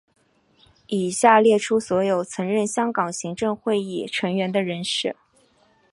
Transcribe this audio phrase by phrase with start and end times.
[0.87, 5.15] 以下列出所有曾任香港行政会议成员的人士。